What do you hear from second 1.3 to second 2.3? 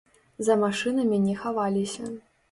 хаваліся.